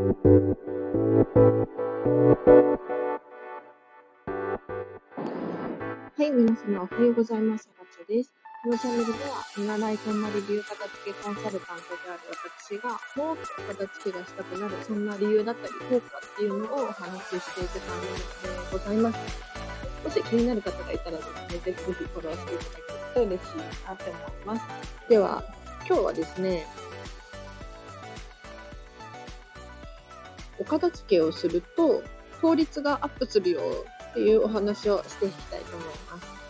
[0.00, 0.06] は
[6.24, 7.68] い、皆様おはようございます。
[7.76, 8.32] あらちです。
[8.64, 12.20] このチャンネルでは、見習いこんまり流片付けコンサルタントである
[12.64, 18.24] 私が、もっと片付けがしたくなる、そんな理由だったり、効果っていうのをお話ししていくチャンネルで
[18.72, 19.18] ございます。
[20.02, 22.70] もし気になる方がいたらですね、ぜひぜひフォローしていただ
[23.14, 24.62] けると嬉しいなって思います。
[25.10, 25.44] では、
[25.86, 26.66] 今日はですね、
[30.60, 32.02] お片付けをすると
[32.40, 33.60] 効率がアップするよ
[34.10, 36.40] っていうお話をしていきたいと思います。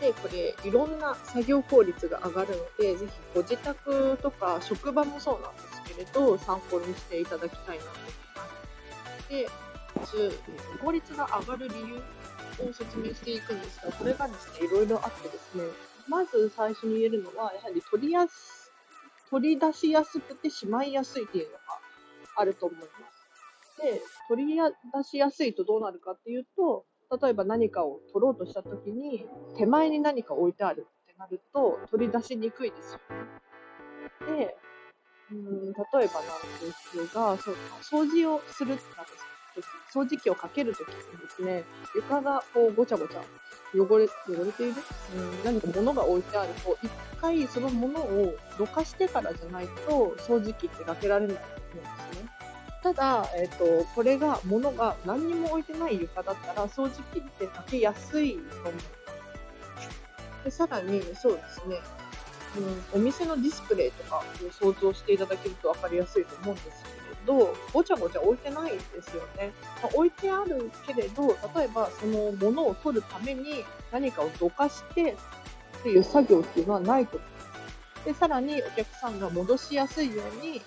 [0.00, 9.28] で、これ、いろんな作業効率が上がるので、ぜひご自宅とか職場もそうなんですけれど、参考にしていただきたいなと思います。
[9.30, 9.48] で、
[9.96, 10.38] まず、
[10.82, 15.64] 効率が上がる理由を説明していくんですが、これがですね、いろいろあってですね、
[16.08, 18.72] まず最初に言えるのは、やはり取りやす、
[19.30, 21.83] 取り出しやすくてしまいやすいっていうのが
[22.36, 23.82] あると思います。
[23.82, 26.84] で、取り出しやすいとどうなるかっていうと、
[27.22, 32.98] 例えば何かを取ろうとしたときに、手前に何か置いてあるってなると、取り出しにくいですよ
[34.26, 34.36] ね。
[34.38, 34.56] で、
[35.32, 36.08] うん例えばなんで
[37.08, 39.24] すが、そう掃除をするってなった
[39.92, 43.22] 掃除機をかけるときにですね、床がこうごちゃごちゃ
[43.74, 44.74] 汚れ汚れている、
[45.16, 46.90] うん、何か物が置いてあると、一
[47.20, 51.36] 回その物をどかしてからじゃないと掃除機ってかけられない
[51.76, 52.28] ですね。
[52.82, 58.90] ただ、えっ、ー、と、これが、物が何にも置いてない床だったら、掃除機ってかけやすいと思います。
[60.44, 61.80] で、さらに、そうですね、
[62.94, 66.84] うん、お店のディスプレイとかを想像していただけると分かりやすいと思うんです
[67.26, 69.52] けれど、ごちゃごちゃ置いてないですよね。
[69.82, 75.16] まあ、置いてあるけれど、例えばその物を取るために何かをどかして
[75.80, 77.34] っていう作業っていうのはないと思いま
[78.02, 78.04] す。
[78.04, 80.62] で、さらにお客さんが戻しやすいように、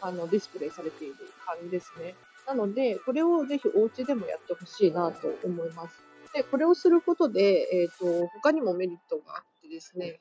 [0.00, 2.14] あの、ディスプレイされている感じですね。
[2.46, 6.02] なので、これをぜひお家でもやってほしいなと思います。
[6.32, 10.20] で、これをすることで、えっ、ー、と、他にもメリットがあってですね、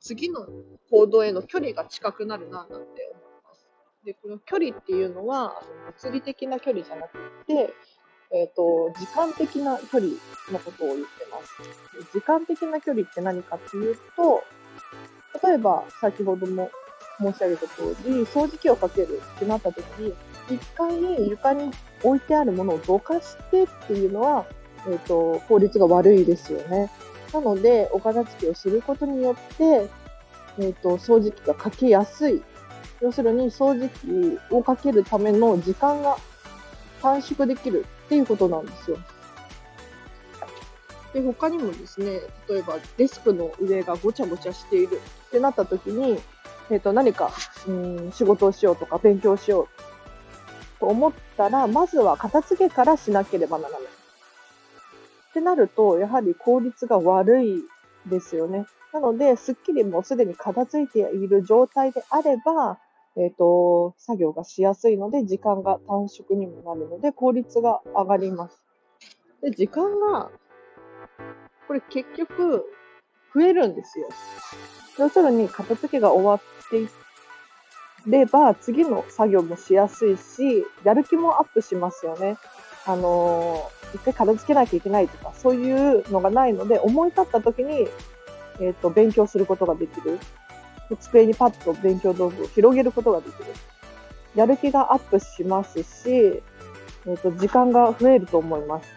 [0.00, 0.46] 次の
[0.90, 2.86] 行動への距離が近くなるな、なんて思い
[3.44, 3.68] ます。
[4.04, 7.72] で、この距離っていうのは、物理的な距離じゃなくて、
[8.32, 10.12] えっ、ー、と、時間的な距離
[10.50, 12.12] のことを言ってます。
[12.12, 14.42] 時間的な距離って何かっていうと、
[15.46, 16.70] 例えば、先ほども
[17.22, 19.84] 申し上げた通り、掃除機をかけるってなった時、
[20.50, 21.70] 一回床に
[22.02, 24.46] 置いてあるものをどかしてっていうのは、
[24.86, 26.90] えっ、ー、と、効率が悪いですよね。
[27.32, 29.64] なので、お片付けをすることによって、
[30.58, 32.42] えっ、ー、と、掃除機がかけやすい。
[33.00, 36.16] 要するに、掃除機をかけるための時間が
[37.00, 38.98] 短縮できるっていうことなんですよ。
[41.12, 46.18] で、他にもですね、例えばデスクの上がごちゃごちゃしているってなった時に、
[46.72, 47.30] え、ー、と、何か、
[47.68, 53.82] うん、仕事をしようとか勉強しようと思ったら、まずは片付けからしなければならない。
[53.82, 57.62] ってなると、やはり効率が悪い
[58.06, 58.66] ですよね。
[58.92, 62.78] なので、スッキリもうすでに片付いている状態であれば、
[63.16, 68.58] えっ、ー、と、作業がしやすいので、時間が短縮にもなるので、効率が上がります。
[69.42, 70.30] で、時間が、
[71.68, 72.64] これ結局、
[73.34, 74.08] 増えるんですよ。
[74.98, 76.88] 要するに、片付けが終わってい
[78.06, 82.36] れば、次の作業もしやすいし、やる気もアップしますよね。
[82.84, 87.88] あのー、一回片付けなきゃいけないとか、そういうのがないので、思い立った時に、
[88.60, 90.18] えっ、ー、と、勉強することができる。
[91.00, 93.44] 机にパッと勉強道具を広げることができる。
[94.34, 98.88] やる気がアップしますし、えっ、ー、と、時間が増えると思います。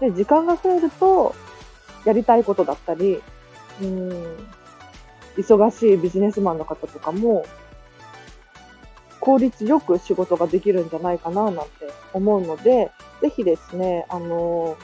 [0.00, 1.34] で、時間が増えると、
[2.04, 3.22] やりたいことだったり、
[3.80, 4.36] うん、
[5.36, 7.44] 忙しいビジネスマンの方とかも、
[9.20, 12.90] 効率よく仕事ができるんじゃないかななんて思うので、
[13.20, 14.76] ぜひですね、あの、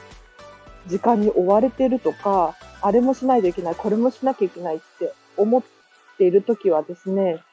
[0.87, 5.63] 時間に追われてるとか、あれもしないといけない、これもしなきゃいけないって思っ
[6.17, 7.43] ているときはですね、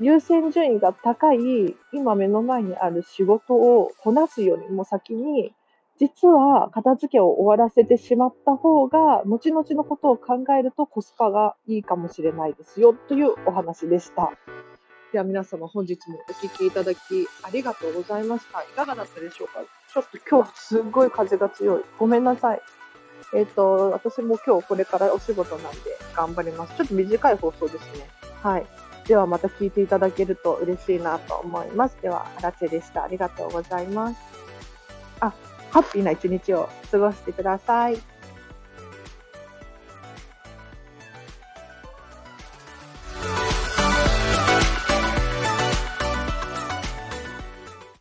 [0.00, 5.52] 優先順位が高い今目の前にある仕事をこなすよりも先に
[5.98, 14.32] 実は片付けを終わらせてしまった方が、後々のことを考えるとコスパがいいかもしれないですよというお話でした。
[15.12, 16.98] では皆様本日もお聴きいただき
[17.44, 18.62] ありがとうございました。
[18.62, 19.60] いかがだったでしょうか？
[19.92, 21.84] ちょっと今日すっごい風が強い。
[21.98, 22.60] ごめんなさい。
[23.32, 25.78] えっ、ー、と、私も今日これからお仕事なんで
[26.16, 26.76] 頑張ります。
[26.76, 28.08] ちょっと短い放送ですね。
[28.42, 28.66] はい。
[29.06, 31.96] ではまた聞いていただけると嬉しいなと思います。
[32.02, 33.04] では、あらでした。
[33.04, 34.20] ありがとうございます。
[35.20, 35.32] あ、
[35.74, 37.98] ハッピーな一日を過ごしてください。